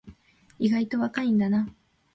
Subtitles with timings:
[0.57, 1.71] 意外と若いんだな